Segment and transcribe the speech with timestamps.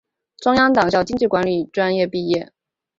[0.37, 2.51] 中央党校经济管理专业毕业。